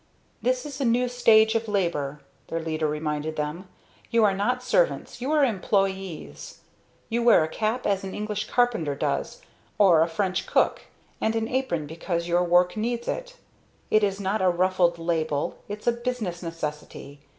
"This 0.41 0.65
is 0.65 0.81
a 0.81 0.83
new 0.83 1.07
stage 1.07 1.53
of 1.53 1.67
labor," 1.67 2.21
their 2.47 2.59
leader 2.59 2.87
reminded 2.87 3.35
them. 3.35 3.67
"You 4.09 4.23
are 4.23 4.33
not 4.33 4.63
servants 4.63 5.21
you 5.21 5.31
are 5.31 5.45
employees. 5.45 6.61
You 7.09 7.21
wear 7.21 7.43
a 7.43 7.47
cap 7.47 7.85
as 7.85 8.03
an 8.03 8.15
English 8.15 8.47
carpenter 8.49 8.95
does 8.95 9.43
or 9.77 10.01
a 10.01 10.07
French 10.09 10.47
cook, 10.47 10.85
and 11.21 11.35
an 11.35 11.47
apron 11.47 11.85
because 11.85 12.27
your 12.27 12.43
work 12.43 12.75
needs 12.75 13.07
it. 13.07 13.35
It 13.91 14.03
is 14.03 14.19
not 14.19 14.41
a 14.41 14.49
ruffled 14.49 14.97
label, 14.97 15.59
it's 15.69 15.85
a 15.85 15.91
business 15.91 16.41
necessity. 16.41 17.19